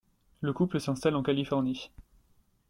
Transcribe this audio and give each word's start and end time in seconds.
Le 0.39 0.51
couple 0.51 0.79
s'installe 0.79 1.15
en 1.15 1.21
Californie. 1.21 1.91